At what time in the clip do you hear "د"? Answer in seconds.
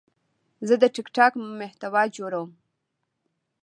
0.81-0.83